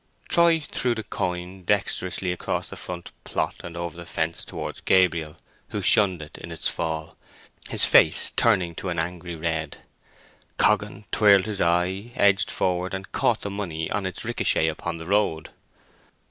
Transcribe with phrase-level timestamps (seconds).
[0.29, 5.37] Troy threw the coin dexterously across the front plot and over the fence towards Gabriel,
[5.69, 7.15] who shunned it in its fall,
[7.69, 9.77] his face turning to an angry red.
[10.57, 15.05] Coggan twirled his eye, edged forward, and caught the money in its ricochet upon the
[15.05, 15.51] road.